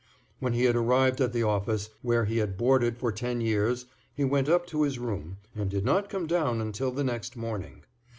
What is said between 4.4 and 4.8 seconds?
up